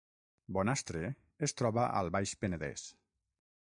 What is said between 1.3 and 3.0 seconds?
es troba al Baix Penedès